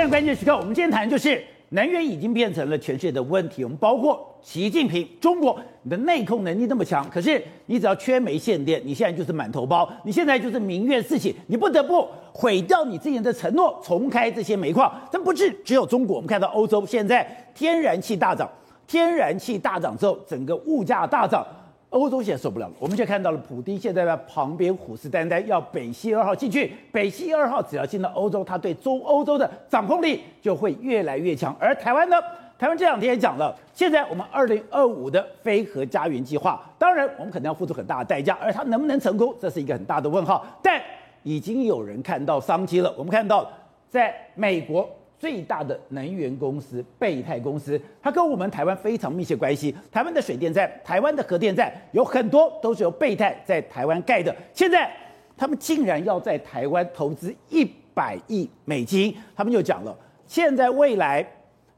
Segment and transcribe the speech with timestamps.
[0.00, 3.62] 看关键时刻，我们今天谈的就是能源已经变成了全世界的问题。
[3.62, 14.90] 我们包括习近平，中国，你的内控能力那么强，可是你只要缺煤限电，你现在就是满头包，你现在就是民怨四起，你不得不毁掉你之前的承诺，重开这些煤矿。
[15.12, 18.48] 但不是只有中国，我们看到欧洲现在天然气大涨，
[18.86, 21.46] 天然气大涨之后，整个物价大涨。
[21.90, 26.72] 欧洲现在受不了了，我们就看到了普丁现在在旁边虎视眈眈，要北溪二号进去。
[26.92, 31.54] 北溪二号只要进到欧洲，它对中欧洲的掌控力就会越来越强。
[31.58, 32.16] 而台湾呢？
[32.58, 40.46] 台湾这两天也讲了，现在我们二零二五的非核家园计划，当然我们可能要付出很大的代价，而它能不能成功，这是一个很大的问号。
[40.62, 40.80] 但
[41.22, 42.94] 已经有人看到商机了。
[42.96, 43.50] 我们看到，
[43.88, 44.88] 在美国。
[45.20, 49.72] 最大的能源公司贝泰公司，它跟我们台湾非常密切关系。
[49.92, 54.34] 台湾的水电站、台湾的核电站有很多都是由贝泰在台湾盖的。
[54.54, 54.90] 现在
[55.36, 59.94] 他们竟然要在台湾投资一百亿美金，他们就讲了，
[60.26, 61.22] 现在未来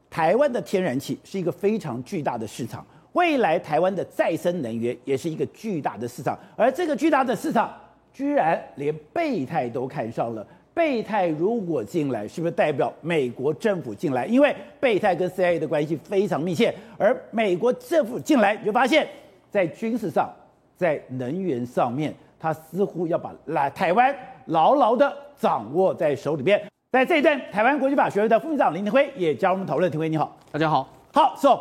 [0.09, 7.73] 台湾的天然气是一个非常巨大的市场，未来台湾的再生能源也是一个巨大的市场，而这个巨大的市场，
[8.13, 10.47] 居然连贝泰都看上了。
[10.73, 14.25] 贝泰如果进来，是不是代表美国政府进来？
[14.25, 19.07] 因为贝泰跟 CIA 的关系非常密切，而美国政府进来，你就发现，
[19.51, 20.33] 在军事上，
[20.75, 24.15] 在能源上面，他似乎要把来台湾
[24.47, 26.59] 牢牢的掌握在手里边。
[26.91, 29.91] 在这一段，台湾国际法学会的副秘长林廷辉也加入我们讨论。
[29.91, 30.89] 庭辉你好，大家好。
[31.11, 31.59] 好，So，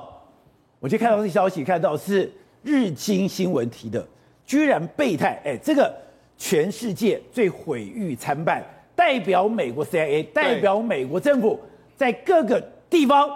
[0.81, 2.33] 我就看到这消息，看到是
[2.63, 4.07] 日经新闻提的，
[4.47, 5.95] 居然备胎，哎，这个
[6.39, 8.65] 全世界最毁誉参半。
[9.03, 11.59] 代表美国 CIA，代表美国政府，
[11.97, 13.29] 在各个地方，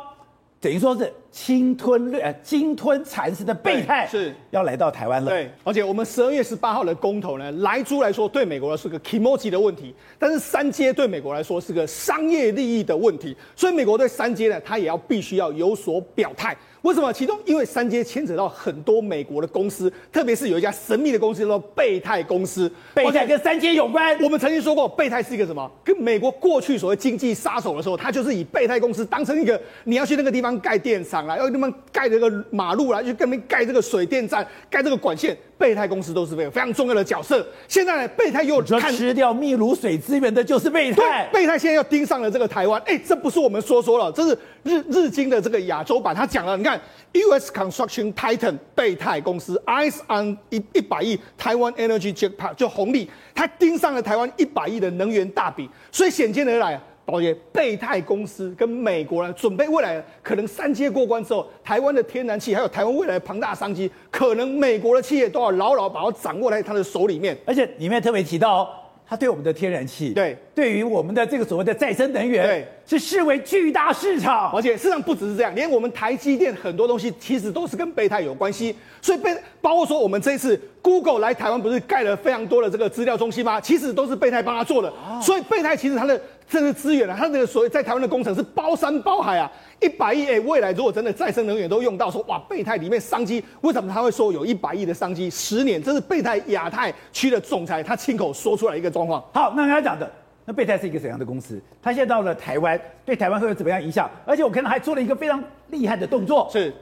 [0.61, 5.29] 等于说是侵吞呃鲸吞蚕食的备胎是要来到台湾了。
[5.29, 16.57] 对，而且我们十二月十八号的公投呢，莱猪来说对美国来说是个 kimochi 的问题，但是三阶对美国来说是个商业利益的问题，所以美国对三阶呢，它也要必须要有所表态。
[16.87, 17.13] 为什么？
[17.13, 22.71] 其中因为三阶牵扯到很多美国的公司，特别是有一家神秘的公司叫做贝泰公司。
[22.95, 24.17] 贝泰跟三阶有关。
[24.23, 25.69] 我们曾经说过，贝泰是一个什么？
[25.83, 35.37] 跟美国过去所谓经济杀手的时候，他就是以贝泰公司当成一个，你要去那个地方盖电厂啦，要地方盖这个马路啦，去跟那边盖这个水电站，盖这个管线。
[35.59, 37.47] 贝泰公司都是非常非常重要的角色。
[37.67, 41.27] 现在呢，备胎又看吃掉秘鲁水资源的就是贝泰。
[41.33, 42.81] 贝泰现在又盯上了这个台湾。
[42.87, 46.57] 哎，这不是我们说说了，这是日日经的这个亚洲版，他讲了。
[46.57, 46.81] 你看
[47.13, 47.51] ，U.S.
[47.53, 56.81] Construction Titan 备胎公司 eyes on 一一百亿台湾 Energy Jackpot 就红利，他盯上了台湾一百亿的能源大饼，所以显见而来。
[57.07, 67.39] 宝杰，贝泰公司跟美国呢，准备未来可能三阶过关之后，台湾的天然气还有台湾未来的庞大商机，可能美国的企业都要牢牢把它掌握在他的手里面。
[67.47, 68.69] 而且里面特别提到，
[69.09, 74.51] 他对我们的天然气，对，对于我们的这个所谓的再生能源，对，是视为巨大市场。
[74.53, 78.75] 而且事实上不只是这样，连我们台积电很多东西其实都是跟备泰有关系。
[79.01, 83.61] 所以被，包括说我们这一次 Google 来台湾，不是盖了非常多的这个资料中心吗？
[83.61, 84.93] 其实都是备胎帮他做的。
[85.23, 86.21] 所以备胎其实它的。
[86.49, 95.29] 这个资源啊，它这个所谓在台湾的工程是包山包海啊，一百亿哎，未来如果真的再生能源都用到说，说哇，备胎里面商机，为什么他会说有一百亿的商机？
[95.29, 99.23] 十年，这是备胎亚太区的总裁他亲口说出来一个状况。
[99.33, 100.09] 好，那他讲的，
[100.45, 101.61] 那备胎是一个怎样的公司？
[101.83, 104.09] 他现在到了台湾，对台湾会有怎么样影响？
[104.25, 106.73] 而且我看到还做了一个非常厉害的动作，是。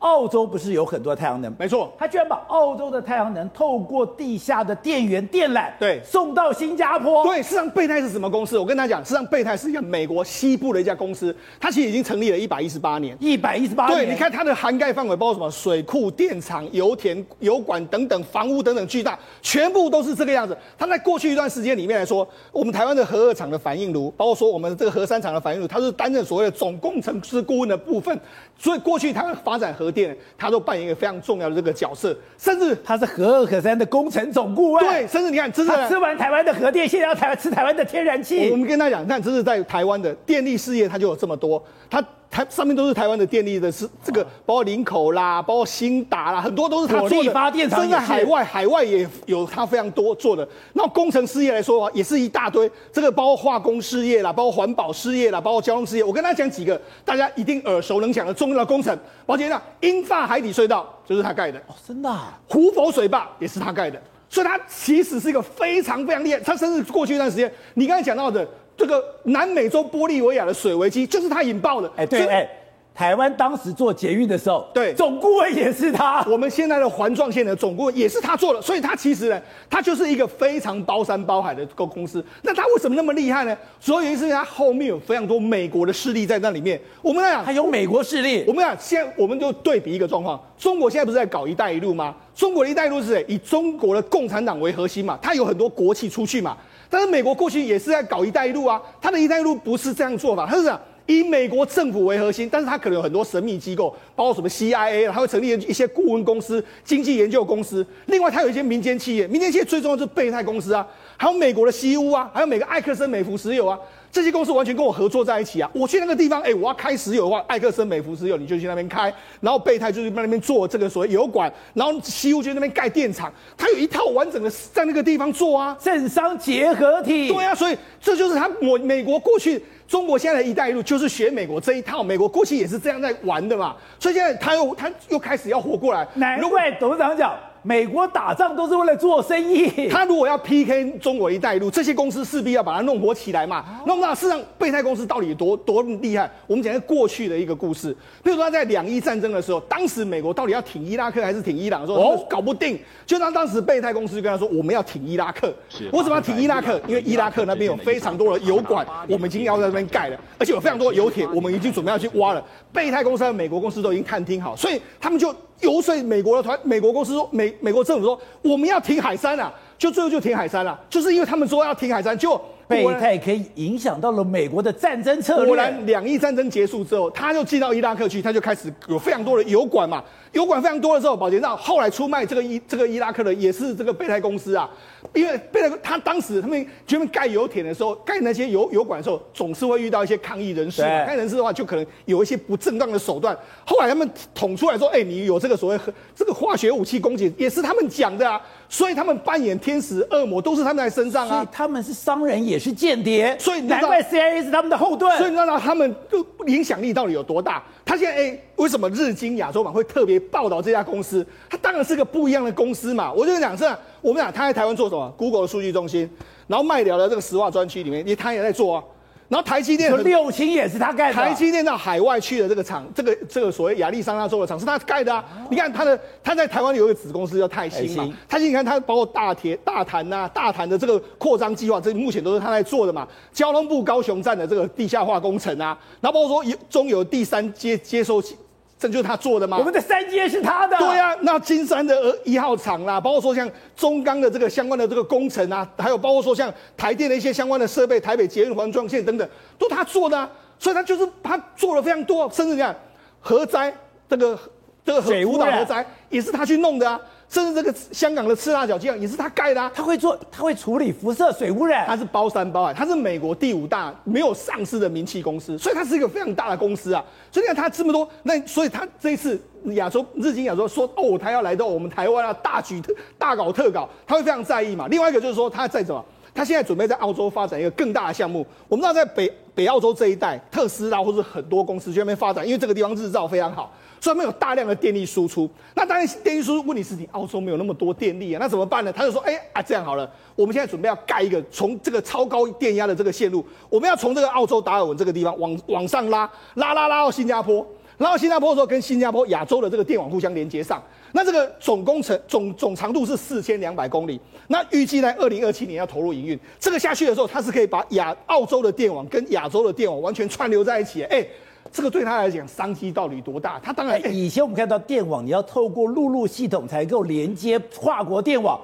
[0.00, 1.54] 澳洲不是有很多太阳能？
[1.58, 7.22] 没错，他居然把澳洲的太阳能透过地下的电源电缆，对，送到新加坡。
[7.24, 8.58] 对，事实上贝泰是什么公司？
[8.58, 13.16] 我跟他讲，事实上贝泰是一个美国西部的一家公司，它其实已经成立了一百一十八年。
[13.20, 13.98] 一百一十八年。
[13.98, 15.50] 对，你看它的涵盖范围包括什么？
[15.50, 20.56] 水库、电厂、油田、油管等等，房屋等等巨大，全部都是这个样子。
[20.78, 28.18] 它在过去一段时间里面来说，我们台湾的核二厂的反应炉，包括说我们这个核三厂的反应炉，它是担任所谓的总工程师顾问的部分。
[28.58, 30.60] 所以过去台湾发展核电，它都。
[30.60, 34.84] 扮演一个非常重要的这个角色，甚至他是核二核三的工程总顾问。
[34.84, 38.50] 对，甚至你看，这是吃完台湾的核电，现在要台湾吃台湾的天然气。
[38.50, 42.04] 我们跟他讲，但这是在台湾的电力事业，它就有这么多，它。
[42.30, 47.30] 台上面都是台湾的电力的，是这个包括林口啦，包括新达啦，很多都是他做的。
[47.32, 50.48] 发电厂，甚至海外，海外也有他非常多做的。
[50.74, 52.70] 那工程事业来说，也是一大堆。
[52.92, 56.04] 这个包括化工事业啦，包括环保事业啦，包括交通事业。
[56.04, 58.96] 我跟他讲几个大家一定耳熟能详的重要的工程。
[59.26, 61.58] 宝杰呢，英法海底隧道就是他盖的。
[61.66, 62.38] 哦，真的啊？
[62.48, 64.00] 胡佛水坝也是他盖的。
[64.32, 66.38] 所以，他其实是一个非常非常厉害。
[66.38, 68.46] 他甚至过去一段时间，你刚才讲到的
[68.80, 71.92] 这个南美洲玻利维亚的水危机，就是他引爆的。
[71.96, 72.48] 哎，对，哎。
[72.92, 76.22] 台湾当时做捷运的时候，对，总顾问也是他。
[76.28, 79.40] 我们现在的环状线的总顾问也是他做的，所以他其实呢，
[79.70, 82.22] 他就是一个非常包山包海的公公司。
[82.42, 83.56] 那他为什么那么厉害呢？
[83.80, 86.78] 主要原因是他后面有非常多美国的势力在那里面。
[87.00, 88.44] 我们来讲，还有美国势力。
[88.46, 92.14] 我们讲，现在我们就对比一个状况，中国现在不是在搞“一带一路”吗？
[92.34, 93.24] 中国的一带一路是谁？
[93.26, 96.54] 以中国的共产党为核心嘛，它有很多国企出去嘛。
[96.90, 100.78] 但是美国过去也是在搞“一带一路”啊，他的一带一路不是这样做法，他是这样。
[101.06, 107.84] 以美国政府为核心，但是他可能有很多神秘机构，包括什么 CIA，他会成立一些顾问公司、经济研究公司。
[108.06, 110.86] 另外，他有一些民间企业，民间企业最重要就是备胎公司啊，
[111.20, 113.78] 还有美国的西屋啊，还有美国艾克森美孚石油啊，
[114.10, 115.70] 这些公司完全跟我合作在一起啊。
[115.74, 127.28] 我去那个地方，哎，我要开石油的话，艾克森美孚石油你就去那边开，然后备胎就去那边做这个所谓油管，然后西屋就在那边盖电厂，它有一套完整的在那个地方做啊，政商结合体。
[127.28, 129.62] 对啊，所以这就是他我美国过去。
[129.86, 136.08] 中国现在的一带一路就是学美国这一套，美国过去也是这样在玩的嘛，所以现在他又他又开始要活过来。
[136.14, 137.34] 难怪董事长讲。
[137.62, 139.88] 美国打仗都是为了做生意。
[139.88, 143.64] 他如果要 PK 中国一带一路，这些公司势必要把它弄活起来嘛。
[143.86, 146.30] 弄到，事实上，备胎公司到底有多多厉害？
[146.46, 147.94] 我们讲一个过去的一个故事。
[148.22, 152.78] 比如说，他在两伊战争的时候，当时美国到底要挺伊拉克还是挺伊朗的时候，哦，搞不定。
[153.06, 155.52] 就当当时备胎公司就跟他说：“我们要挺伊拉克。
[155.92, 156.80] 为什么要挺伊拉克？
[156.86, 162.42] 因为伊拉克那边有非常多的油管，我们已经要在那边盖了，而且有非常多的油田，我们已经准备要去挖了。
[162.72, 172.40] 备胎公司和美国公司都已经探听好，所以他们就。”游说美国的团，美国公司说，美美国政府说，我们要停海山啊，就最后就停海山了，就是因为他们说要停海山，就
[172.70, 175.46] 贝泰可以影响到了美国的战争策略。
[175.48, 184.70] 果然，两伊战争结束之后，他就进到伊拉克去，他就开始有非常多的油管嘛，油管非常多的时候，保杰让后来出卖这个伊这个伊拉克的也是这个备胎公司啊。
[185.12, 191.04] 因为贝泰他当时他们专门盖油田的时候，盖那些油油管的时候，总是会遇到一些抗议人士嘛。
[191.04, 193.36] 抗议人士的话，就可能有一些不正当的手段。
[193.66, 195.80] 后来他们捅出来说：“哎，你有这个所谓
[196.14, 198.40] 这个化学武器攻击，也是他们讲的啊。”
[198.72, 201.34] 所以他们扮演天使、恶魔都是他们在身上啊。
[201.34, 203.36] 所以他们是商人，也是间谍。
[203.38, 205.14] 所以难怪 CIA 是他们的后盾。
[205.18, 207.60] 所以你知道他们就影响力到底有多大？
[207.84, 211.26] 他现在哎，为什么日经亚洲版会特别报道这家公司？
[211.50, 213.12] 他当然是个不一样的公司嘛。
[213.12, 213.76] 我就讲这样。
[214.00, 216.08] 我们讲他在台湾做什么？Google 的数据中心，
[216.46, 218.84] 然后麦寮的这个石化专区里面，也他也在做啊。
[219.30, 221.14] 然后台积电六轻也是他盖的。
[221.14, 225.24] 台积电到海外去的这个厂，这个这个所谓亚利桑那州的厂是他盖的啊。
[225.48, 233.06] 你看他的他在台湾有一个子公司叫泰兴嘛，泰兴你看他包括大铁大潭呐、啊、大潭的这个扩张计划，这目前都是他在做的嘛。
[233.32, 238.36] 交通部高雄站的这个地下化工程啊，然后包括说中油第三接接收器。
[238.80, 239.58] 这就是他做的吗？
[239.58, 240.74] 我们的三阶是他的。
[240.78, 249.28] 对呀、啊，那金山的一号厂啦，包括说像中钢的这个相关的这个工程啊，还有包括说像台电的一些相关的设备，台北捷运环状线等等，
[249.58, 250.30] 都他做的、啊。
[250.58, 252.74] 所以他就是他做了非常多，甚至你看
[253.20, 253.70] 核灾
[254.08, 254.38] 这个
[254.82, 256.98] 这个核污染核灾也是他去弄的啊。
[257.30, 267.04] 甚至这个香港的赤鱲角机场也是他盖的、啊，他会做，他会处理辐射水污染，他是包山包海，他是美国第五大没有上市的民企公司，所以他是一个非常大的公司啊。
[267.30, 269.40] 所以你看他这么多，那所以他这一次
[269.74, 274.88] 亚洲日经亚洲说哦，他要来到我们台湾啊，大举特大搞特搞，他会非常在意嘛。
[274.88, 276.04] 另外一个就是说他在怎么，
[276.34, 278.44] 他现在准备在澳洲发展一个更大的项目。
[278.66, 283.72] 我们知道在北北澳洲这一带，特斯拉或者很多公司去那边发展，因为这个地方日照非常好。
[284.00, 288.90] 所以没有大量的电力输出，那当然电力输出问题是你澳洲没有那么多电力啊，那怎么办呢？
[288.90, 297.66] 他就说，哎、啊，这样好了，我们现在准备要盖一个从这个超高电压的这个线路，我们要从这个澳洲达尔文这个地方往往上拉，拉拉拉到新加坡，
[297.98, 300.82] 拉到新加坡的时候跟新加坡亚洲的这个电网互相连接上，
[301.12, 311.26] 那这个总工程总总长度是四千两百公里，那预计在二零二七年要投入营运，这个下去的时候，它是可以把亚澳洲的电网跟亚洲的电网完全串流在一起，哎、
[311.72, 313.58] 这个对他来讲商机到底多大？
[313.60, 318.60] 他当然，以前我们看到电网，你要透过陆路系统才够连接跨国电网，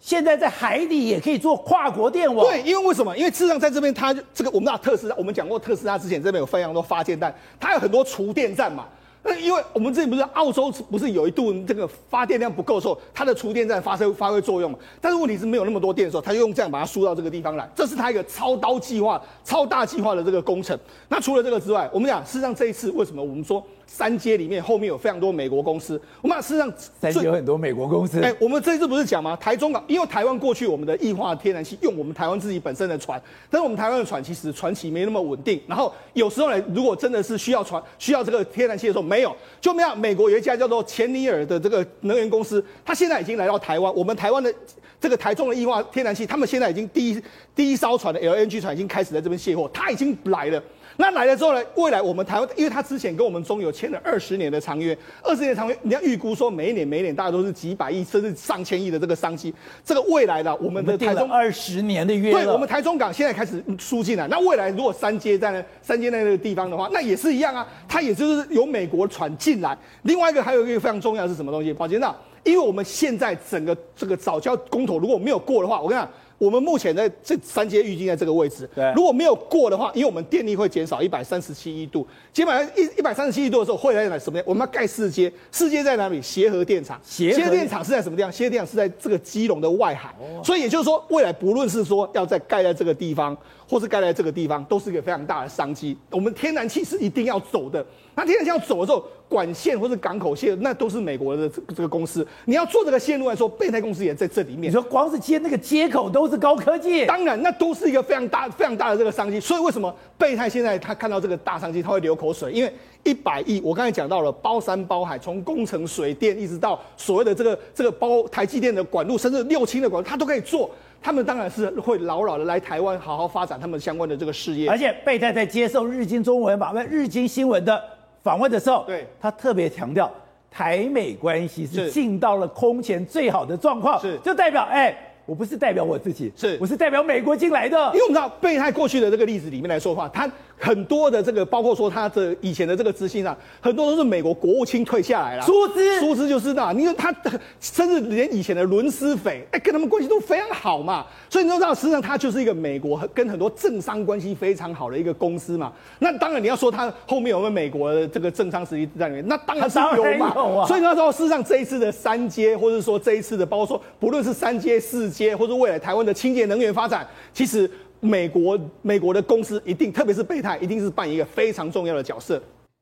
[0.00, 2.46] 现在在海底也可以做跨国电网。
[2.46, 3.16] 对，因为为什么？
[3.16, 8.86] 因为事实上在这边，它这个我们知道特斯拉，我们讲过特斯拉之前这边有非常多发电站，它有很多储电站嘛。
[9.28, 14.78] 那因为我们这里不是澳洲不是有一度这个发电量不够的时候，它的储电站发生发挥作用嘛？
[15.00, 20.78] 但是问题是没有那么多电的时候，它就用这样把它输到这个地方来，这是它一个超刀计划、超大计划的这个工程。
[21.08, 23.62] 那除了这个之外，我们讲实际上这一次为什么我们说？
[23.86, 28.20] 三阶里面后面有非常多美国公司，我们事实上三接有很多美国公司。
[28.20, 29.36] 哎，我们这一次不是讲吗？
[29.36, 39.94] 台中港，因为台湾过去我们的液化天然气用我们台湾自己本身的船，但是我们台湾的船其实船期没那么稳定，然后有时候呢，如果真的是需要船需要这个天然气的时候，没有，就没有。
[39.94, 44.52] 美国有一家叫做钱尼尔的这个能源公司，它现在已经来到台湾，我们台湾的
[45.00, 47.22] 这个台中的液化天然气，他们现在已经第一
[47.54, 50.62] 第一艘船的 LNG 船已经开始在这边卸货，它已经来了。
[50.98, 69.76] 那来了之后呢，未来我们台湾，因为他之前跟我们中油签了二十年的长约，二十年长约，你要预估说每一年每一年大概都是几百亿甚至上千亿的这个商机，这个未来的我们的台中二十年的约，对，我们台中港现在开始输进来，那未来如果三阶在那三阶在那个地方的话，那也是一样啊，它也就是由美国船进来。
[70.02, 71.72] 另外一个还有一个非常重要的是什么东西？
[71.72, 76.10] 宝杰那，因为我们现在整个这个早教公投如果没有过的话，我跟你讲。
[76.38, 84.38] 我们目前在这三阶预计在这个位置，对，如果没有过的话，因为我们电力会减少一百三十七亿度，基本上一一百三十七亿度的时候会在哪什么？
[84.44, 86.20] 我们要盖四阶，四阶在哪里？
[86.20, 88.30] 协和电厂，协和电厂是在什么地方？
[88.30, 93.36] 协和电厂是在这个基隆的外海，哦、所以也就是说，未来不论是说要在盖在这个地方，
[93.68, 95.96] 或是盖在这个地方，都是一个非常大的商机。
[96.10, 97.84] 我们天然气是一定要走的。
[98.14, 102.26] 那天然气要走的时候，管线或者港口线，那都是美国的这这个公司。
[102.44, 104.70] 你要做这个线路来说，备胎公司也在这里面。
[104.70, 109.40] 你说光是接那个接口都是高科技，当然那都是一个非常大、非常大的这个商机。
[109.40, 112.52] 所以为什么备胎现在他看到这个大商机，他会流口水？
[112.52, 120.70] 因为一百亿，我刚才讲到了，包山包海，从工程、水电一直到所谓的这个这个包台积电的管路，甚至六轻的管路，他都可以做。
[121.02, 124.68] 他们当然是会牢牢的来台湾好好发展他们相关的这个事业。
[124.68, 127.80] 而且备胎在接受日经中文版、日经新闻的。
[128.26, 130.12] 访问的时候，对，他特别强调
[130.50, 134.92] 台美关系是进到了空前最好的状况，是，就代表哎。
[135.26, 137.76] 我不是代表我自己，是我是代表美国进来的。
[137.86, 145.42] 因为我们知道备泰过去的这个例子里面来说的话，他很多的这个，包括说他的以前的这个资讯上，很多都是美国国务卿退下来了。
[145.42, 147.14] 舒兹，舒兹就是那，因为他
[147.60, 151.06] 甚至连以前的伦斯斐，哎，跟他们关系都非常好嘛。
[151.28, 155.72] 所以你都知道，实际上他就是一个美国跟很多政商关系非常好的一个公司嘛。
[155.98, 160.32] 那当然你要说他后面有没有美国的这个政商实力在里面，那当然是有嘛。
[160.34, 172.40] 有啊、所以你要说，事实上这一次的三阶，或者说这一次的，包括说不论是三阶四阶，或者未来台湾的清洁能源发展，其实美国美国的公司一定，特别是备泰，一定是扮演一个非常重要的角色。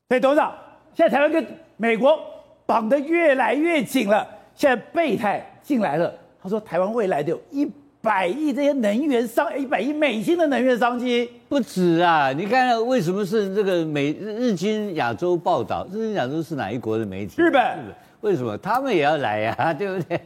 [0.09, 0.52] 所以董事长，
[0.94, 2.18] 现在台湾跟美国
[2.66, 4.26] 绑得越来越紧了。
[4.54, 7.68] 现在备泰进来了，他说台湾未来的有一
[8.00, 12.33] 百亿这些能源商，一百亿美金的能源商机不止啊！
[12.33, 15.87] 你看为什么是这个美日经亚洲报道？
[15.90, 17.35] 日经亚洲是哪一国的媒体？
[17.40, 17.61] 日本。
[17.62, 19.73] 日本为什么他们也要来呀、啊？
[19.75, 20.18] 对不对？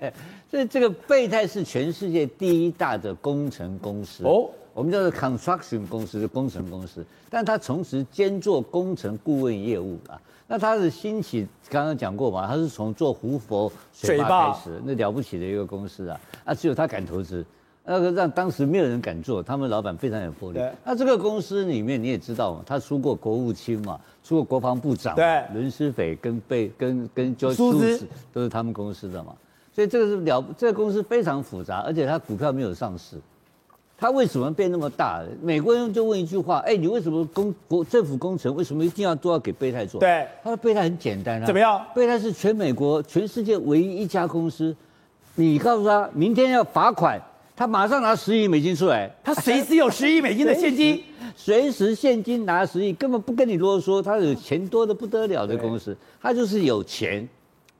[0.49, 7.05] 所以这个备泰是全世界第一大的工程公司哦，我们叫做 construction 公司，是工程公司。
[7.29, 10.15] 但他同时兼做工程顾问业务啊。
[10.47, 16.21] 那他的兴起刚刚讲过嘛，他是从做胡佛水坝开始，那了不起的一个公司啊。
[16.45, 17.45] 啊，只有他敢投资。
[17.83, 20.61] 那个让当时没有人敢做，他们老板非常有魄力。
[20.85, 29.35] 那这个公司里面你也知道嘛，他出过国务卿嘛，出过国防部长，对，伦斯斐跟贝跟跟就舒兹都是他们公司的嘛。
[29.73, 33.17] 所以这个是了，这个公司非常复杂，而且它股票没有上市。
[34.01, 35.21] 它为什么变那么大？
[35.43, 39.99] 美国人就问一句话：哎，你为什么公国政府工程为什么一定要都要给备泰做？
[39.99, 41.47] 对，他说备泰很简单啊。
[41.47, 41.85] 怎么样？
[41.95, 44.75] 备泰是全美国全世界唯一一家公司，
[45.35, 47.21] 你告诉他明天要罚款。
[47.57, 51.03] 他马上拿十亿美金出来，他随时有十亿美金的现金，
[51.35, 54.01] 随时现金拿十亿，根本不跟你啰嗦。
[54.01, 57.29] 他有钱多的不得了的公司，他就是有钱，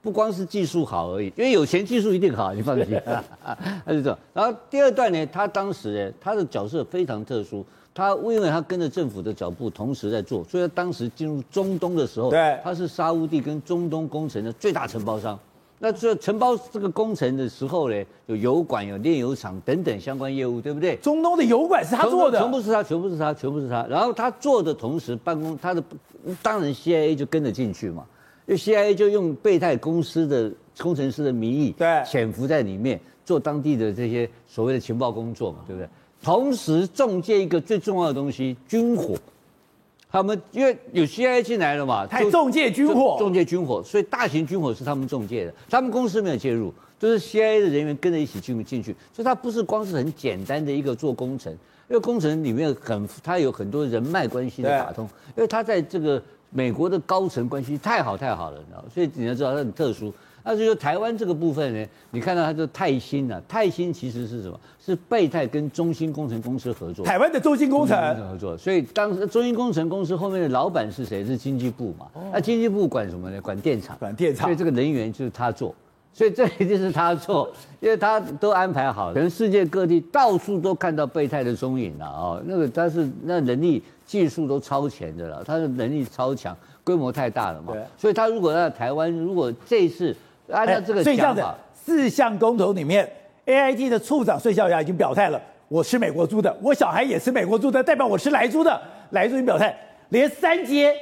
[0.01, 3.01] 不光是技术好而已，因为有钱技术一定好，你放心。
[3.85, 4.17] 他就这样。
[4.33, 15.37] 然后第二段呢，他当时呢，他的角色非常特殊，他因为他跟着政府的脚步同时在做，所以他当时进入中东的时候，对，他是沙乌地跟中东工程的最大承包商。
[15.81, 20.97] 那这承包这个工程的时候呢，有油管、有炼油厂等等相关业务，对不对？
[20.97, 23.85] 中东的油管是他做的，全部是他，全部是他，全部是他。
[23.89, 25.81] 然后他做的同时，办公他的
[26.43, 28.05] 当然 CIA 就跟着进去嘛，
[28.55, 35.87] CIA 就用备泰公司的工程师的名义，对，潜伏在里面做当地的这些所谓的情报工作嘛，对不对？
[36.21, 39.15] 同时中介一个最重要的东西，军火。
[40.11, 51.53] 他们因为有 CIA 进来了嘛，他中介军火，中介军火，所以大型军火是他们中介的，他们公司没有介入，都、就是 CIA 的人员跟着一起进进去，所以他不是光是很简单的一个做工程，
[51.87, 56.19] 因为工程里面很他有很多人脉关系的打通，因为他在这个
[56.51, 60.13] 美国的高层关系太好太好了，你知道，所以你要知道它很特殊。
[60.41, 64.59] 那就是说台湾这个部分呢，你看到它叫泰兴啊，泰兴其实是什么？
[64.79, 67.05] 是备泰跟中兴工程公司合作。
[67.05, 71.23] 台湾的中兴工程合作，所以当时中兴工程公司后面的老板是谁？
[71.23, 72.07] 是经济部嘛？
[72.31, 73.39] 那经济部管什么呢？
[73.41, 73.95] 管电厂。
[73.99, 74.45] 管电厂。
[74.47, 75.75] 所以这个能源就是他做，
[76.19, 77.49] 所以这一定是他错，
[77.79, 82.41] 因为他都安排好了，可能世界各地到处都看到备胎的踪影了啊。
[82.43, 87.73] 那个他是那能力技术都超前的了，他的能力超强，规模太大了嘛。
[87.97, 90.13] 所以他如果在台湾，如果这一次。
[90.51, 93.09] 按照这个讲法，四项公投里面
[93.45, 98.81] ，AIT 的处长孙小雅已经表态了，我吃美国猪的，我小孩也吃美国猪的，代表我吃莱猪的。
[99.11, 99.73] 莱猪已经表态，
[100.09, 100.93] 连三阶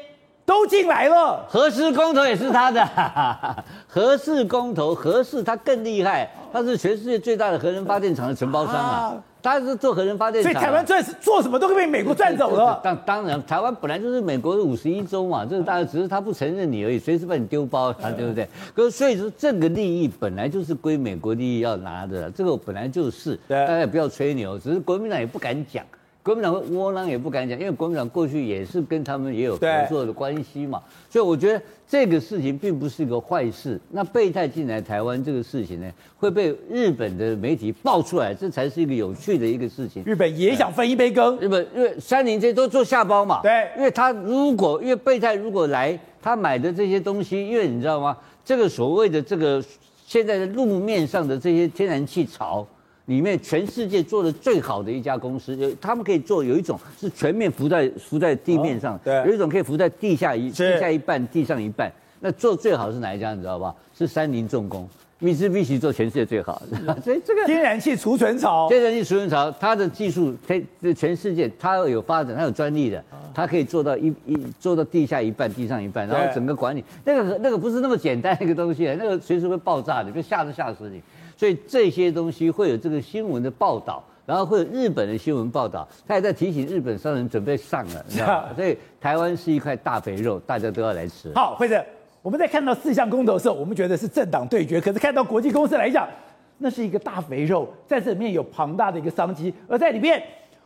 [0.47, 1.45] 都进来了。
[1.49, 2.87] 核四公投也是他的，
[3.85, 8.79] 核四公投，核四他更厉害，他是全世界最大的核能发电厂的承包商啊。
[8.79, 12.81] 啊他是做核能发电厂，所以台湾赚做什么都被美国赚走了。
[12.83, 18.47] 当当然，台湾本来就是美国的五十一州嘛，这个大家只是他不承认你而已，随时把你丢包，对不对？
[18.75, 25.85] 可是所以说，这个利益本来就是归美国利益要拿的，这个本来就是，大家也不要吹牛，只是国民党也不敢讲。
[26.27, 33.79] 国民党窝囊也不敢讲，因为国民党过去也是跟他们也有合作的关系嘛，所以我觉得这个事情并不是一个坏事。
[33.91, 40.03] 那备胎进来台湾这个事情呢，会被日本的媒体爆出来，这才是一个有趣的一个事情。
[40.03, 41.39] 日本也想分一杯羹。
[41.39, 48.17] 日本因为三菱这都做下包嘛，对，因为他如果因为备胎如果来，他买的这些东西，因为你知道吗？
[48.43, 49.63] 这个所谓的这个
[50.05, 52.67] 现在的路面上的这些天然气槽。
[53.07, 61.91] 里面全世界做的最好的一家公司，有他们可以做有一种是全面浮在浮在地面上，对，有一种可以浮在地下一地下一半，地上一半。
[62.19, 63.33] 那做最好是哪一家？
[63.33, 63.73] 你知道吧？
[63.97, 66.95] 是三菱重工，密斯必须做全世界最好的。
[67.01, 73.01] 所以这个天然气储存槽，天然气储存槽，它的技术可以全世界它有发展，它有专利的，
[73.33, 81.01] 它可以做到一一做到地下一半，地上一半，然后整个管理那个那个不是那么简单一个东西，那个随时会爆炸的，就吓都吓死你。
[81.37, 88.49] 所以这些东西会有这个新闻的报道，然后会有日本的新闻报道，他也在提醒日本商人准备上了，你知道吗？
[88.57, 91.31] 所以台湾是一块大肥肉，大家都要来吃。
[91.35, 91.79] 好，辉子，
[92.23, 96.09] 我们在看到四项公投的时候，我们觉得是政党对决，可是看到国际公司来讲，
[96.57, 100.21] 那是一个大肥肉，在这里面有庞大的一个商机，而在里面，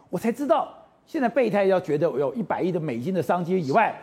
[0.10, 0.74] 我才知道，
[1.06, 3.94] 现在备胎要觉得有一百亿的美金的商机以外，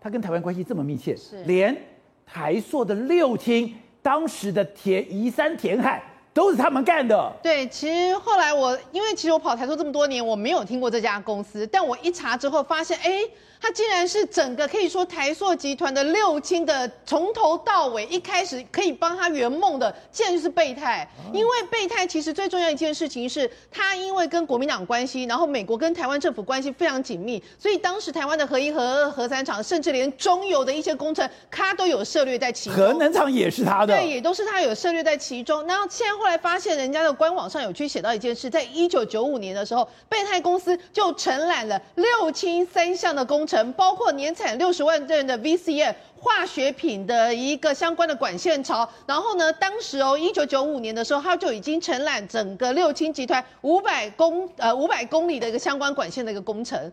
[0.00, 1.76] 他跟台湾关系这么密切，是连
[2.24, 6.02] 台塑的六轻当时的填宜山填海。
[6.34, 7.32] 都是他们干的。
[7.42, 13.22] 对，其实后来我，因为其实我跑台塑这么多年，我没有听过这家公司，但我一查之后发现，哎。
[13.60, 21.08] 他竟然是整个可以说台塑集团的六亲的从头到尾，一开始可以帮他圆梦的，竟然就是备胎。
[21.32, 32.76] 因为备胎其实最重要一件事情是，他因为跟国民党关系，然后美国跟台湾政府关系非常紧密，所以当时台湾的核一、核二、核三厂，甚至连中油的一些工程，他都有涉略在其中。
[32.76, 35.66] 核能厂也是他的，对，也都是他有涉略在其中。
[35.66, 43.70] 然后现在后来发现，人家的官网上有去写到一件事，在一九九五年的时候，备太公司就承揽了六轻三项的工程。
[43.74, 56.90] 包括年产六十万吨的 VCM 化学品的一个相关的管线槽，然后呢，当时哦，一九九五年的时候，他就已经承揽整个六轻集团五百公呃五百公里的一个相关管线的一个工程。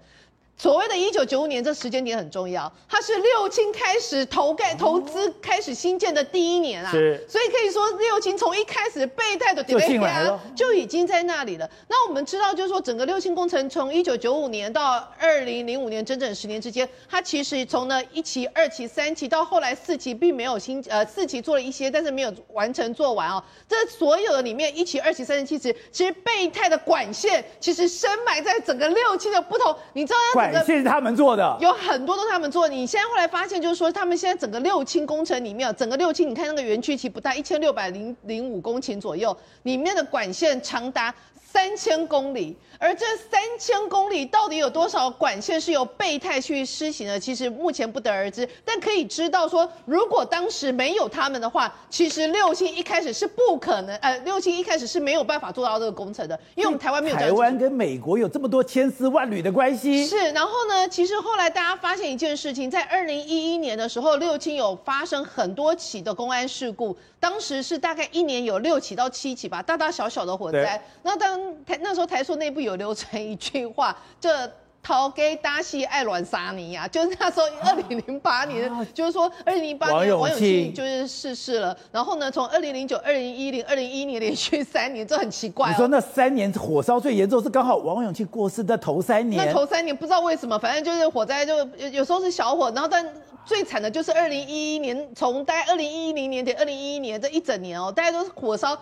[0.58, 11.68] 所谓的“一九九五年”这时间点很重要，它是六轻开始投盖投资开始新建的第一年啊，是，所以可以说六轻从一开始备胎的 delay 就已经在那里了。
[11.88, 23.44] 那我们知道，就是说整个六轻工程从一九九五年到二零零五年整整十年之间，它其实从呢一期、二期、三期到后来四期，并没有新呃四期做了一些，但是没有完成做完哦。
[23.68, 30.40] 这所有的里面一期、二期、三期，其实其实备胎的管线其实深埋在整个六期的不同，你知道要。
[30.49, 32.73] 管线是他们做的，有很多都是他们做的。
[32.73, 41.13] 你现在后来发现，就是说他们现在整个六轻工程里面，整个六轻，你看那个园区其实不大，一千六百零零五公顷左右，里面的管线长达。
[41.54, 47.20] 三千公里，而这三千公里到底有多少管线是由备胎去施行的？
[47.20, 48.50] 其实目前不得而知。
[48.65, 57.15] 但可以知道说，如果当时没有他们的话，其实六轻一开始是不可能，呃，六轻一开始是没有办法做到这个工程的，因为我们台湾没有。
[57.15, 60.04] 台湾跟美国有这么多千丝万缕的关系。
[60.08, 70.84] 是，然后呢，其实后来大家发现一件事情，在二零一一年的时候，六轻有发生很多起的公安事故，当时是大概一年有六起到七起吧，大大小小的火灾。
[71.04, 74.51] 那当台那时候台塑内部有流传一句话，这
[74.84, 81.77] 逃给大戏爱乱三年呀， 就是那时候二零零八年，啊、就是说二零零八年王永庆就是逝世了。
[81.91, 85.69] 然后呢，从二零零九、二零一零、二零一一年连续三年，这很奇怪、哦。
[85.69, 89.45] 你说那三年火烧最严重是刚好王永庆过世的头三年。
[89.45, 93.07] 那头三年不知道为什么，反正就是火灾就有有时候是小火，然后但
[93.45, 98.75] 最惨的就是二零一一年，从大概二零一零年底二零一一年这一整年哦，大家都是火烧。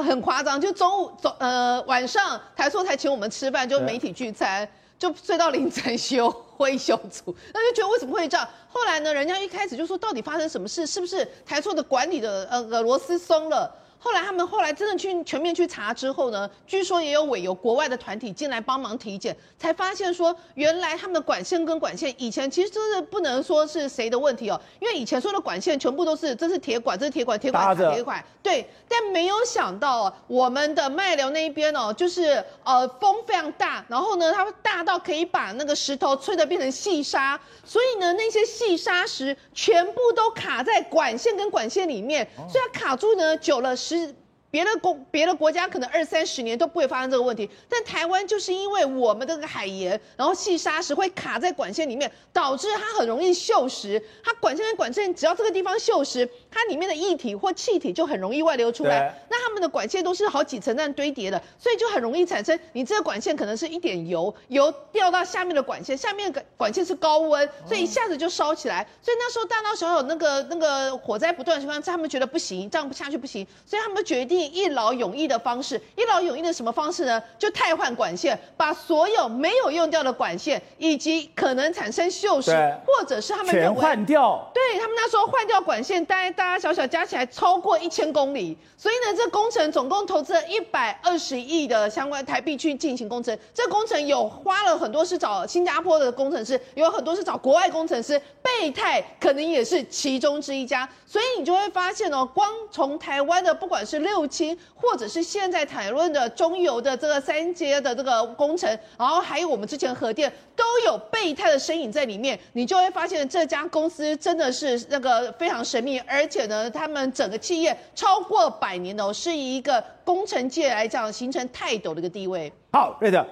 [0.00, 4.66] 很夸张，就中午中呃晚上台硕才请我们吃饭，就媒体聚餐，
[4.98, 8.48] 就睡到凌晨休 会休组，那就觉得为什么会这样？
[8.70, 10.86] 后来呢，人家一开始就说到底发生什么事？
[10.86, 13.70] 是不是台硕的管理的呃螺丝松了？
[14.02, 44.21] 后来他们后来真的去全面去查之后呢，据说也有委由国外的团体进来帮忙体检，才发现说原来他们的管线跟管线以前其实真是不能说是谁的问题哦，因为以前说的管线全部都是这是铁管，这是铁管，铁管铁管，对，但没有想到我们的麦寮那一边哦，就是呃风非常大，然后呢它会大到可以把那个石头吹得变成细沙，所以呢那些细沙石全部都卡在管线跟管线里面，所以它卡住呢久了十。
[44.52, 53.98] 别的国别的国家可能二三十年都不会发生这个问题，但台湾就是因为我们这个海盐，然后细沙石会卡在管线里面，导致它很容易锈蚀。
[54.22, 59.18] 它管线跟管线只要这个地方锈蚀，它里面的液体或气体就很容易外流出来。
[59.30, 68.86] 那他们的管线都是好几层这样堆叠的，所以就很容易产生你这个管线可能是一点油，油掉到下面的管线，下面的管线是高温，所以一下子就烧起来。
[69.00, 74.41] 所以那时候大大小小那个那个火灾不断的情况下，他们觉得不行，这样不下去不行，所以他们决定。
[74.46, 77.22] 一劳永逸的方式，一劳永逸的什么方式呢？
[77.38, 84.50] 就汰换管线，把所有没有用掉的管线，以及可能产生锈蚀，或者是他们认为全换掉。
[84.54, 88.56] 对，他们那时候换掉管线，大概大大小小加起来超过一千公里。
[88.76, 93.36] 所以呢，这工程总共投资了一百二十亿的相关台币去进行工程。
[93.54, 100.88] 这工程有花了很多是找新加坡的工程师，有很多是找国外工程师，备泰可能也是其中之一家。
[101.06, 108.66] 所以你就会发现哦，光从台湾的不管是六轻，或者是现在谈论的中油的这个三阶的这个工程，
[108.98, 122.50] 然后还有我们之前核电都有备胎的身影在里面，你就会发现这家公司真的是那个非常神秘，而且呢，他们整个企业超过百年哦，是以一个工程界来讲形成泰斗的一个地位。
[122.72, 123.26] 好，瑞德，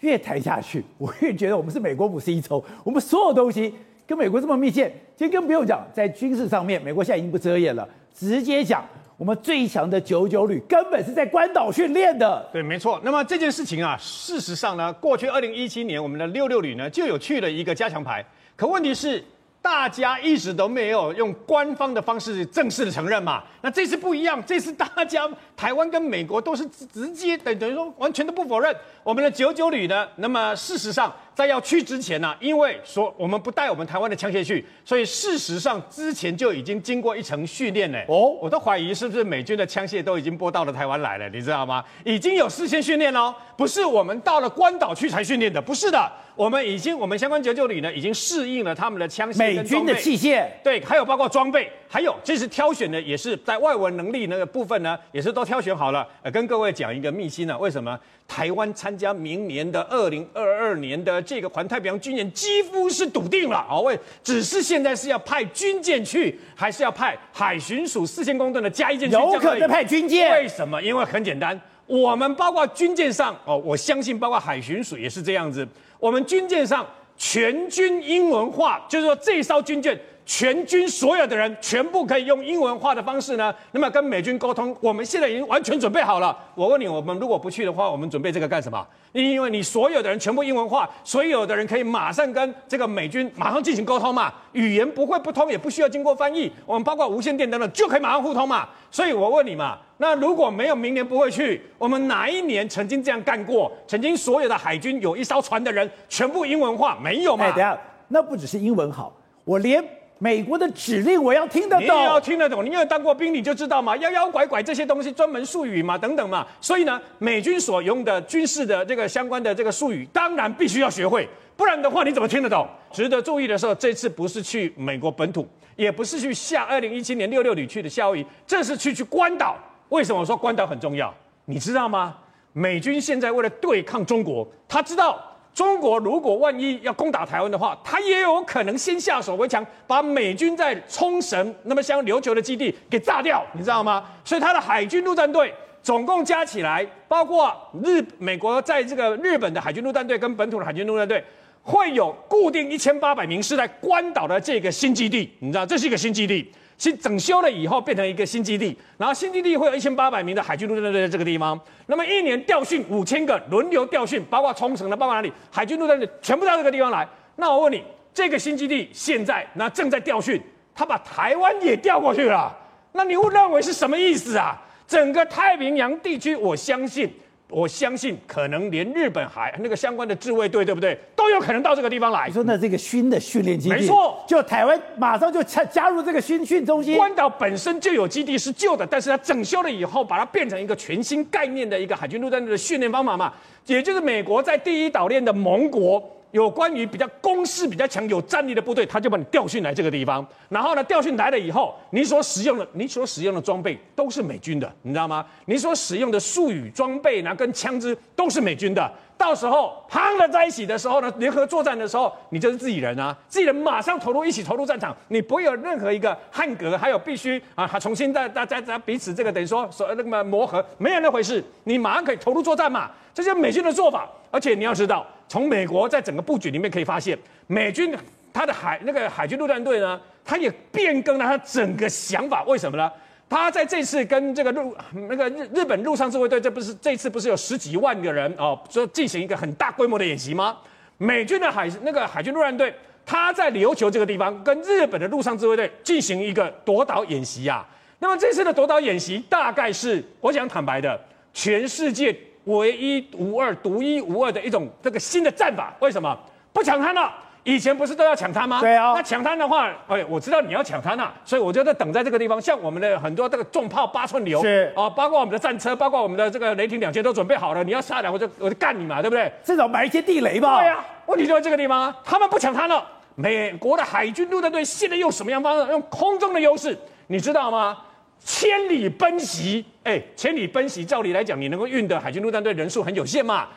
[0.00, 3.74] 越谈下去，我越觉得我们是美国五十一州，我们所有东西。
[4.06, 7.86] 跟美国这么密切，其实更不用讲，在军事上面，美国现在已经不遮掩了，
[8.18, 8.82] 直接讲
[9.18, 12.48] 我们最强的九九旅根本是在关岛训练的。
[12.52, 13.00] 对，没错。
[13.02, 19.20] 那么这件事情啊，事实上呢，过去二零一七年我们的六六旅呢就有去了一个加强排，可问题是
[19.60, 23.42] 大家一直都没有用官方的方式正式的承认嘛。
[23.60, 30.06] 那这次不一样，这次大家台湾跟美国都是直接等等于说完全都不否认我们的九九旅呢。
[30.14, 31.12] 那么事实上。
[31.38, 37.98] 在要去之前呢、啊，因为说我们不带我们台湾的枪械去，所以事实上之前就已经经过一层训练呢。
[38.08, 41.84] 哦，我都怀疑是不是美军的枪械都已经拨到了台湾来了，你知道吗？
[42.04, 56.06] 已经有事先训练哦，不是我们到了关岛去才训练的，不是的，我们已经我们相关九九旅呢已经适应了他们的枪械、美军的器械，对，还有包括装备，还有这次挑选的也是在外文能力那个部分呢，也是都挑选好了。
[56.22, 61.22] 呃，跟各位讲一个秘辛呢，为什么台湾参加明年的二零二二年的？
[61.22, 63.80] 这个环太平洋军演几乎是笃定了啊！
[63.80, 69.14] 为只是现在是要派军舰去，还是要派海巡署四千公吨的加一舰去？
[69.14, 70.30] 有可能派军舰？
[70.32, 70.82] 为什么？
[70.82, 75.66] 因为很简单，我们包括军舰上哦，我相信包括海巡署也是这样子。
[75.98, 79.98] 我们军舰上全军英文化，就是说这艘军舰。
[80.28, 84.76] 全军所有的人全部可以用英文化的方式呢，那么跟美军沟通。
[84.78, 86.36] 我们现在已经完全准备好了。
[86.54, 88.86] 我问你，我们如果不去的话，我们准备这个干什么？
[89.12, 96.52] 因为你所有的人全部英文化，所有的人可以马上跟这个美军马上进行沟通嘛，语言不会不通，也不需要经过翻译。
[96.66, 98.68] 我们包括无线电等等就可以马上互通嘛。
[98.90, 103.72] 所以我问你嘛，那如果没有明年不会去，我们哪一年曾经这样干过？
[103.86, 107.46] 曾经所有的海军有一艘船的人全部英文化没有吗？
[107.46, 109.10] 哎，等下，那不只是英文好，
[109.44, 109.82] 我连。
[110.18, 112.64] 美国的指令我要听得懂，你要听得懂。
[112.64, 116.44] 你有当过兵，你就知道嘛，妖妖拐拐这些东西专门术语嘛，等等嘛。
[116.60, 122.66] 所以呢，美军所用的军事的这个相关的这个术语，当然必须要学会，不然的话你怎么听得懂？
[122.90, 129.56] 值得注意的是，这次不是去美国本土，也不是去夏二零一七年六六旅去的夏威夷，这是去去关岛。
[129.90, 131.14] 为什么说关岛很重要？
[131.44, 132.16] 你知道吗？
[132.52, 135.24] 美军现在为了对抗中国，他知道。
[135.58, 144.04] 中国如果万一要攻打台湾的话，他也有可能先下手为强，把美军在冲绳那么像琉球的基地给炸掉，你知道吗？
[144.24, 151.24] 所以他的海军陆战队总共加起来，包括日美国在这个日本的海军陆战队跟本土的海军陆战队，
[151.64, 156.48] 会有固定一千八百名是在关岛的这个新基地，你知道这是一个新基地。
[156.78, 161.60] 新整修了以后，变成一个新基地，然后新基地会有一千八百名的海军陆战队在这个地方。
[161.86, 167.06] 那么一年调训五千个，轮流调训，包括冲绳的，包括哪里，海军陆战队全部到这个地方来。
[167.34, 167.82] 那我问你，
[168.14, 170.40] 这个新基地现在那正在调训，
[170.72, 172.56] 他把台湾也调过去了，
[172.92, 174.62] 那你会认为是什么意思啊？
[174.86, 177.12] 整个太平洋地区，我相信
[177.50, 182.26] 我相信可能连日本海那个相关的自卫队，对不对，都有可能到这个地方来。
[182.26, 186.96] 你说那这个新的训练基地，没错，就台湾马上就加加入这个新训中心。
[186.96, 193.32] 关岛本身就有基地是旧的，但是它整修了以后，把它变成一个全新概念的一个海军陆战队的训练方法嘛，
[193.66, 196.17] 也就是美国在第一岛链的盟国。
[196.30, 200.26] 有关于比较攻势比较强、有战力的部队，他就把你调训来这个地方。
[200.48, 205.24] 然后呢，调训来了以后，你所使用的、你所使用的装备都是美军的，你知道吗？
[205.46, 208.92] 你所使用的术语、装备呢，跟枪支都是美军的。
[209.18, 222.90] 到时候夯了在一起的时候呢，联合作战的时候，你就是自己人啊，自己人马上投入一起投入战场，你不会有任何一个汉格，还有必须啊，还重新再再再再彼此这个等于说说那么磨合，没有那回事，你马上可以投入作战嘛。
[223.12, 225.04] 这就是美军的做法，而且你要知道。
[225.26, 227.92] 从美国在整个布局里面可以发现，美军
[228.32, 232.44] 他的海那个海军陆战队呢，他也变更了他整个想法。
[232.44, 232.88] 为什么呢？
[233.28, 234.76] 他在这次跟这个陆
[235.08, 240.56] 那个日日本陆上自卫队，这不是这次不是有十几万个人哦，说进行一个很大规模的演习吗？
[240.96, 247.66] 美军的海那个海军陆战队，他在琉球这个地方跟日本的陆上自卫队进行一个夺岛演习啊。
[247.98, 251.00] 那么这次的夺岛演习，大概是我想坦白的，
[251.32, 252.16] 全世界。
[252.44, 256.18] 唯一无二、独一无二的一种这个新的战法，为什么
[256.50, 257.12] 不抢滩了？
[257.48, 258.60] 以前不是都要抢滩吗？
[258.60, 258.92] 对啊。
[258.94, 262.38] 那抢滩的话，哎，我知道你要抢滩啊，所以我就在等在这个地方。
[262.38, 267.64] 像我们的很多这个重炮八寸流，是啊，包括我们的战车，包括我们的这个雷霆两千都准备好了。
[267.64, 269.32] 你要下来，我就我就干你嘛，对不对？
[269.42, 270.60] 至少埋一些地雷吧。
[270.60, 270.84] 对啊。
[271.06, 272.86] 问题就在这个地方，他们不抢滩了。
[273.14, 275.72] 美国的海军陆战队现在用什么样方式？
[275.72, 277.78] 用空中的优势，你知道吗？
[278.22, 283.48] 千里奔袭，哎，千里奔袭，照理来讲，你能够运的海军陆战队人数很有限嘛？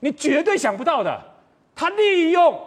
[0.00, 1.18] 你绝对想不到的，
[1.74, 2.60] 他利用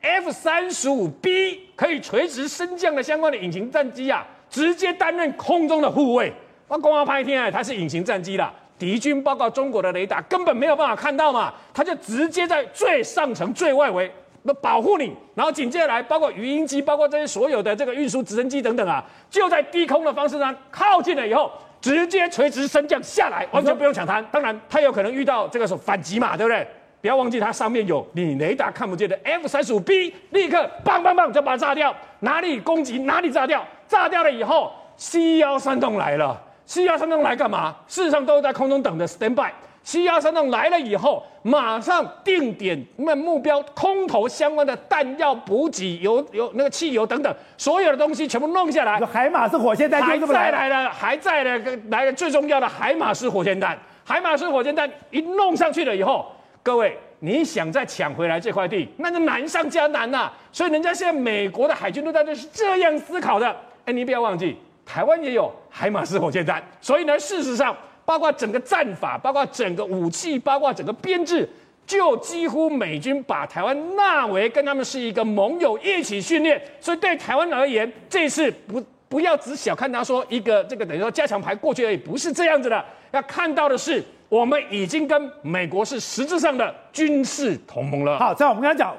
[0.00, 6.32] F 三十五 B 可以垂直升降的相关的隐形战机啊，直接担任空中的护卫。
[6.68, 14.10] 那光华拍天啊，它是隐形战机啦，敌军包括中国的雷达根本没有办法看到嘛，他就直接在最上层、最外围。
[14.42, 24.24] 那保护你，然后紧接着来，包括鱼鹰机，包括这些所有的这个运输直升机等等啊，就在低空的方式上靠近了以后，直接垂直升降下来，完全不用抢滩。
[24.32, 26.66] 当然，它有可能遇到这个是反击嘛，对不对？
[27.00, 33.64] 不要忘记它上面有你雷达看不见的 F 三十五 B，立刻棒棒棒就把它炸掉，哪里攻击哪里炸掉。
[33.88, 37.74] 炸掉了以后，C 幺三栋来了，C 幺三栋来干嘛？
[37.88, 39.50] 事实上都是在空中等着 stand by。
[39.82, 49.00] C 幺三栋来了以后，马上定点那目标空投相关的弹药补给、油油那个汽油等等，所有的东西全部弄下来。
[49.06, 53.76] 海马式火箭弹还在来了，还在了，来了最重要的海马式火箭弹。
[54.04, 56.30] 海马式火箭弹一弄上去了以后，
[56.62, 63.56] 各位，你想再抢回来这块地，那就难上加难呐、所以人家现在美国的海军陆战队是这样思考的。
[63.84, 66.62] 哎，你不要忘记，台湾也有海马斯火箭弹。
[66.80, 67.76] 所以呢，事实上。
[68.02, 71.48] 包括整个战法，包括整个武器，包括整个编制，
[71.86, 76.60] 就几乎美军把台湾纳为跟他们是一个盟友一起训练。
[76.80, 82.84] 所以对台湾而言，这次不不要只小看他说一个这个等于说加强牌过去而已，不是这样子的。
[83.12, 88.18] 要看到的是，我们已经跟美国是实质上的军事同盟了。
[88.18, 88.94] 好，在我们刚刚讲，《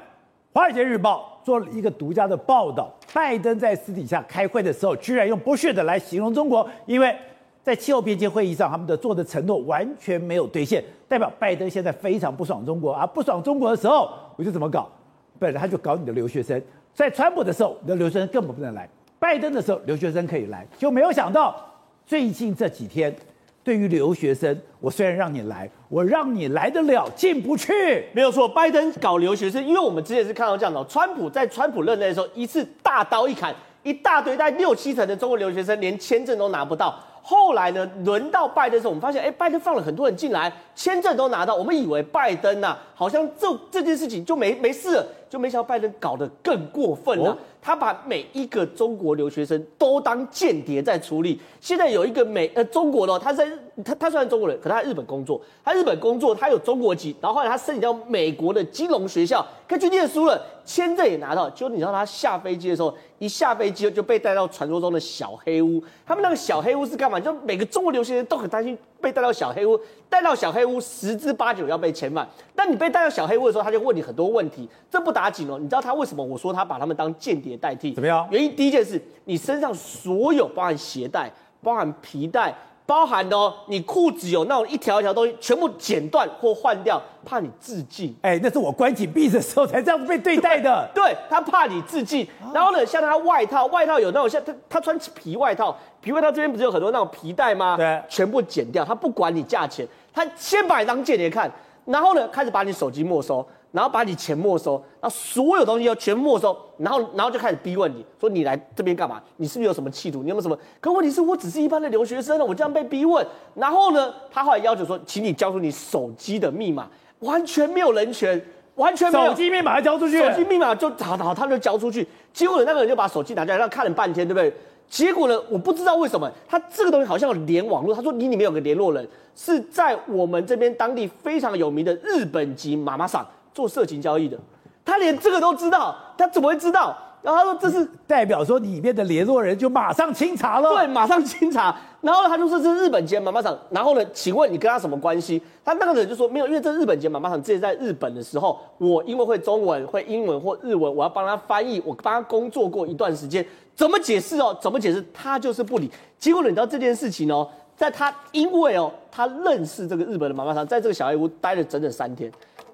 [0.54, 7.15] 华尔街日报》做了一个独家的报道，拜登在私底下开会的时候，居然用不屑的来形容中国，因为。
[7.63, 13.06] 在气候边界会议上，他们的做的承诺完全没有兑现，代表拜登现在非常不爽中国啊！
[13.06, 14.89] 不爽中国的时候，我就怎么搞？
[15.38, 16.60] 本来他就搞你的留学生，
[16.91, 18.89] 在川普的时候，你的留学生根本不能来；
[19.20, 21.56] 拜登的时候，留学生可以来，就没有想到
[22.04, 23.15] 最近这几天，
[23.63, 28.06] 对于留学生，我虽然让你来，我让你来得了，进不去。
[28.12, 37.00] 没有错，拜登搞留学生，因为我们之前是看到这样的，川普在川普任内的时候，一次大刀一砍，一大堆大六七成的中国留学生连签证都拿不到。
[37.24, 41.54] 后来呢，轮到拜登的时候，我们发现，哎，拜登放了很多人进来，签证都拿到。
[41.54, 47.32] 我们以为拜登呐、啊，好像这这件事情就没没事了，就没想到拜登搞得更过分了。
[47.32, 51.39] 哦、他把每一个中国留学生都当间谍在处理。
[51.62, 53.48] 现在有一个美呃中国的，他在
[53.86, 61.50] 他他虽然中国人，可他在日本工作，他日本工作，他有中国籍，然后后来他申请到美国的金融学校，可去念书了，签证也拿到。
[61.52, 65.82] 就你知道他下飞机的时候，一下飞机就被带到传说中的小黑屋。
[66.06, 67.17] 他们那个小黑屋是干嘛？
[67.17, 72.28] 就每个中国留学生都很担心被带到小黑屋，带到小黑屋十之八九要被遣返。
[72.56, 75.58] 但你被带到小黑屋的时候，他就问你很多问题，这不打紧哦。
[75.60, 76.24] 你知道他为什么？
[76.24, 78.28] 我说他把他们当间谍代替，怎么样？
[78.30, 82.56] 原因第一件事，你身上所有包含鞋带、包含皮带。
[82.86, 88.13] 包含的哦，你裤子有那种一条一条东西，全部剪断或换掉，怕你自尽。
[88.22, 90.89] 哎，那是我关紧闭的时候才这样子被对待的。
[90.94, 92.28] 对，对他怕你自尽。
[92.54, 97.78] 然后呢，像他外套，外套有那种像他他穿皮外套，皮外套这边不是有很多那种皮带吗？
[97.78, 99.88] 对，全部剪掉，他不管你价钱。
[100.13, 101.50] 他先把你当间谍看，
[101.86, 109.22] 然后呢，开始把你手机没收，然后把你钱没收，然后所有东西要全没收，然后然后就开始逼问你说你来这边干嘛？
[109.38, 110.22] 你是不是有什么企图？
[110.24, 110.58] 你有没有什么？
[110.80, 116.88] 可问题是我只是一般的留学生，我这样被逼问，然后呢，他后来要求说，请你交出你手机的密码，
[117.20, 118.42] 完全没有人权。
[118.76, 122.08] 完全没有手机密码要交出去，手机密码就好好，他就交出去。
[122.32, 124.52] 结果呢，那个人就把手机拿下来，让看了半天，对不对？
[124.88, 127.94] 结果呢，我不知道为什么他这个东西好像有连网络。
[127.94, 134.38] 他说你里面有个联络人是在我们这边当地非常有名的日本籍妈妈桑做色情交易的，
[134.84, 136.98] 他连这个都知道，他怎么会知道？
[137.22, 141.76] 然后他说这是代表说里面的联络人就马上清查了，对，马上清查。
[142.02, 143.56] 然后他就说这是日本间妈妈桑。
[143.70, 145.40] 然后呢，请问你跟他什么关系？
[145.64, 154.58] 他那个人就说没有，因为这日本间妈妈桑之前在日本的时候，我因为会中文、会英文或日文，我要帮他翻译，我帮他工作过一段时间，怎么解释哦？
[154.60, 155.06] 怎么解释？
[155.14, 155.92] 他就是不理。
[156.18, 162.32] 结果你知道这件事情哦，在他因为哦，他认识这个日本的妈妈桑，在这个小黑屋待了整整三天，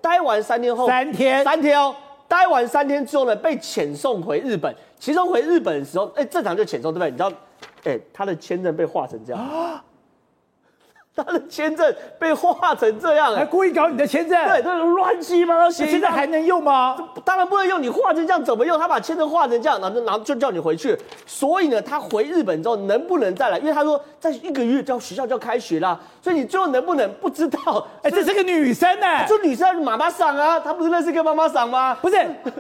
[0.07, 1.93] 待完三天后，三天，三天哦。
[2.29, 4.73] 待完三天之后呢，被遣送回日本。
[4.97, 7.11] 其中回日本的时候，哎，正常就遣送，对不对？
[7.11, 7.31] 你知道，
[7.83, 9.83] 哎，他的签证被画成这样。
[11.23, 14.47] 他的签证被画成这样，还故意搞你的签证？
[14.47, 16.95] 对，这种乱七八糟写，现在还能用吗？
[17.25, 18.77] 当然不能用，你画成这样怎么用？
[18.77, 20.97] 他把签证画成这样，然后然后就叫你回去。
[21.25, 23.57] 所以呢，他回日本之后能不能再来？
[23.57, 27.87] 因为他说在一个月就学校就要开学啦，所以你最后能不能不知道？
[28.03, 31.97] 哎，这是个女生呢，这女生是妈妈桑啊，她不是认识个妈妈桑吗？
[31.99, 32.15] 不是，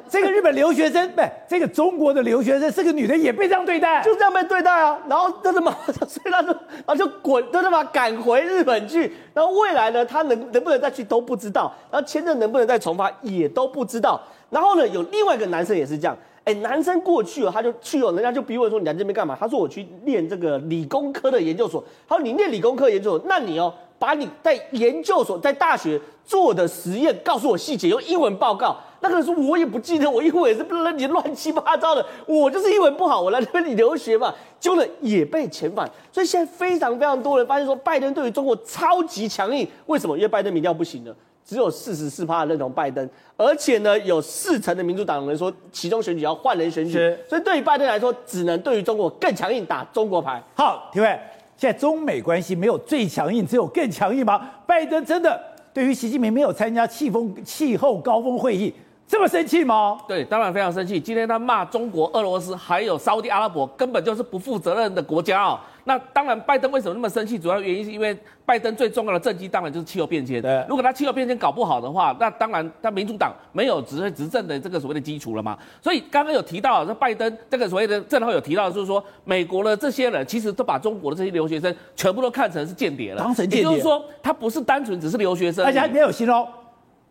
[0.09, 4.97] 这个日本留学生，不是这个中国的留学生是个女的，也被这样对待，就这样被对待啊。
[5.07, 8.46] 然后这是妈妈桑，所以他就然后就滚，就这么赶回。
[8.47, 14.19] 日本去，然后未来呢，他能能不能再去都不知道，然后签证能不能再重发也都不知道。
[14.49, 19.35] 然后呢，有另外一个男生也是这样，哎，男生过去哦，他就去哦，人家就逼问说，你来这边干嘛？
[19.37, 21.83] 他说我去念这个理工科的研究所。
[22.07, 23.73] 他说你念理工科研究所，那你哦。
[23.99, 28.77] 把你在研究所、在大学做的实验告诉我细节，用英文报告。
[28.99, 32.05] 那个人说我也不记得，我英文也是乱乱七八糟的。
[32.27, 35.89] 我就是英文不好，我来这边留学嘛，结果也被遣返。
[36.11, 39.67] 所以现在非常非常多人发现说，拜登对于中国超级强硬。
[39.87, 40.15] 为什么？
[40.15, 41.15] 因为拜登民调不行了，
[41.47, 47.17] 只有四十四趴认同拜登，而且呢，有四成的民主党人说，其中选举要换人选举。
[47.29, 50.43] 所以对于拜登来说，只能对于中国更强硬，打中国牌。
[50.53, 51.19] 好，提问。
[51.55, 54.49] 现在中美关系没有最强硬，只有更强硬吗？
[54.67, 55.41] 拜登真的
[55.73, 58.71] 对于习近平没有参加气风气候高峰会议
[59.07, 59.97] 这么生气吗？
[60.05, 60.99] 对，当然非常生气。
[60.99, 65.57] 今天他骂中国、俄罗斯还有沙乌地阿拉伯，根本就是不负责任的国家哦。
[65.87, 67.39] 那当然，拜登为什么那么生气？
[67.39, 70.41] 主要原因是因为拜登最重要的政绩当然就是气候变迁。
[70.41, 75.57] 对，如果他气候变迁搞不好的话，那当然他民主党没有执执政的这个所谓的基础了嘛。
[75.81, 83.59] 所以刚刚有提到，这拜登这个所谓的政后有提到，就是说美国的这些人其实都把中国的这些留学生全部都看成是间谍了，当成间谍。
[83.61, 86.45] 也就是说，他不是单纯只是留学生，而且还没有心哦。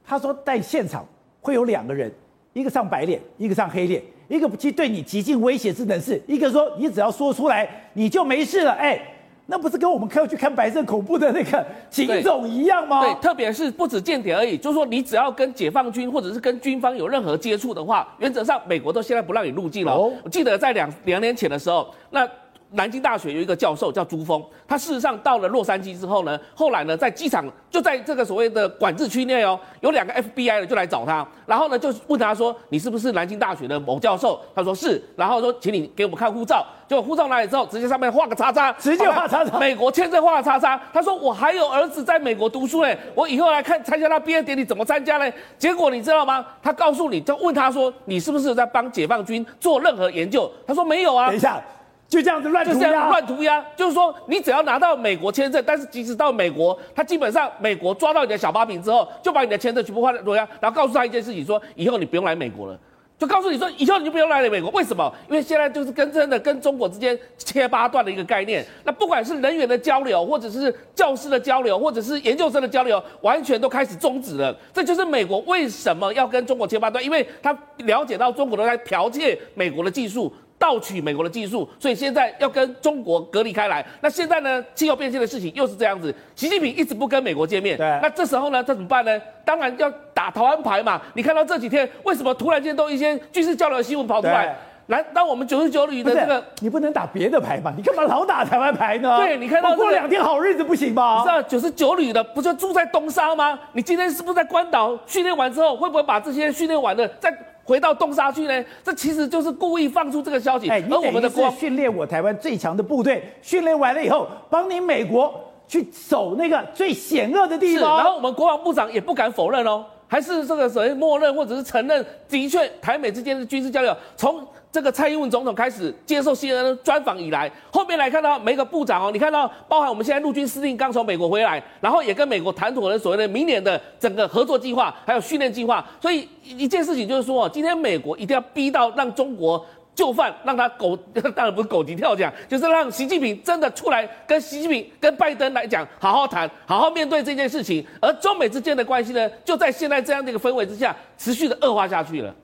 [0.05, 1.03] 他说在现场
[1.41, 2.13] 会有两个人，
[2.53, 4.03] 一个上白脸，一个上黑脸。
[4.29, 9.01] 一个不去对你极尽威胁之能事，一个说你只要说出来你就没事了，哎。
[9.49, 13.01] 那不是跟我们要去看白色恐怖的那个警总一样吗？
[13.05, 19.93] 对，对，特别是不止间谍而已，就是说你只要跟解放军或者是跟军方有任何接触的话，原则上美国都现在不让你入境了。
[19.93, 22.29] 哦，我记得在两两年前的时候，那。
[22.77, 40.81] 南京大学有一个教授叫朱峰，他事实上到了洛杉矶之后呢，后来呢在机场就在这个所谓的管制区内哦，有两个 FBI 的就来找他，然后呢就问他说：“你是不是南京大学的某教授？”他说是，然后说：“请你给我们看护照。”结果护照拿来之后，直接上面画个叉叉，直接画叉叉，美国签证画叉叉。
[40.93, 46.47] 他说：“我还有儿子在美国读书嘞，我以后来看参加他毕业典礼怎么参加嘞？”结果你知道吗？
[46.63, 51.61] 他告诉你，就问他说：“你是不是在帮解放军做任何研究？”他说：“没有啊。”等一下。
[52.09, 62.79] 就这样子乱涂鸦，乱涂鸦，就是说你只要拿到美国签证，但是即使到美国，他基本上美国抓到你的小把柄之后，就把你的签证全部换涂鸦，然后告诉他一件事情，说以后你不用来美国了，
[63.19, 64.71] 就告诉你说以后你就不用来美国。
[64.71, 65.13] 为什么？
[65.29, 68.65] 因为现在就是跟真的跟中国之间切八段的一个概念。
[68.85, 74.57] 那不管是人员的交流，或者是教师的交流，或者是研究生的交流，完全都开始终止了。
[74.73, 80.33] 这就是美国为什么要跟中国切八段，因为他了解到中国都在剽窃美国的技术。
[80.59, 83.85] 盗取美国的技术，所以现在要跟中国隔离开来。
[84.01, 84.65] 那现在呢？
[84.75, 86.15] 气候变迁的事情又是这样子。
[86.35, 87.87] 习近平一直不跟美国见面，对。
[88.03, 89.21] 那这时候呢，这怎么办呢？
[89.45, 91.01] 当然要打台湾牌嘛。
[91.15, 94.57] 你看到这几天为什么突然间都一些军事交流的新闻跑出来？
[94.87, 97.73] 来，当我们九十九旅的这个，你不能打别的牌嘛？
[97.77, 99.17] 你干嘛老打台湾牌呢？
[99.19, 101.23] 对，你看到、这个、过两天好日子不行吗？
[101.25, 103.59] 是啊，九十九旅的不就住在东沙吗？
[103.73, 107.37] 你今天是不是在关岛训练完之后，会不会把这些训练完的再？
[107.67, 108.65] 回到东沙去呢？
[108.85, 110.71] 这其实就是故意放出这个消息。
[110.71, 115.35] 哎，而我们的国训练我台湾最强的部队，训练完了以后，帮你美国
[115.67, 117.97] 去守那个最险恶的地是，方。
[117.99, 124.47] 然后我们国防部长也不敢否认哦，还是这个所谓默认或者是承认，的确台美之间的军事交流从。
[124.77, 135.83] 这个蔡英文总统开始接受 CNN 专访以来，后面来看到每个部长哦，你看到包含我们现在陆军司令刚从美国回来，然后也跟美国谈妥了所谓的明年的整个合作计划，还有训练计划。
[135.99, 139.65] 所以一件事情就是说，今天美国一定要逼到让中国
[139.95, 140.95] 就范，让他狗
[141.35, 147.83] 当然不是狗急跳墙，就是让习近平真的出来跟习近平跟拜登来讲，好好谈，好好面对这件事情。
[147.99, 152.35] 而中美之间的关系呢，就在现在这样的一个氛围之下，持续的恶化下去了。